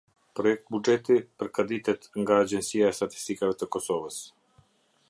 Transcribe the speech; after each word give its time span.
Projektbuxheti 0.37 1.17
përgatitet 1.43 2.09
nga 2.23 2.41
Agjencia 2.47 2.89
e 2.95 2.99
Statistikave 3.01 3.61
të 3.63 3.71
Kosovës. 3.77 4.19